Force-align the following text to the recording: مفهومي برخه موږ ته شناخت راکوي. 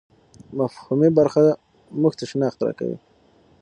مفهومي 0.59 1.09
برخه 1.17 1.41
موږ 2.01 2.13
ته 2.19 2.23
شناخت 2.31 2.59
راکوي. 2.65 2.97